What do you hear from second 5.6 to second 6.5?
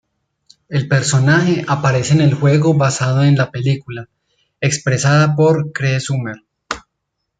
Cree Summer.